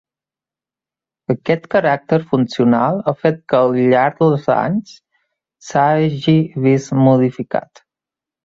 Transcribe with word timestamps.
Aquest 1.33 1.67
caràcter 1.75 2.19
funcional 2.31 2.97
ha 3.11 3.13
fet 3.25 3.39
que 3.53 3.59
al 3.59 3.77
llarg 3.93 4.17
dels 4.25 4.49
anys 4.57 4.97
s'hagi 5.69 6.37
vist 6.67 6.97
modificat. 7.05 7.89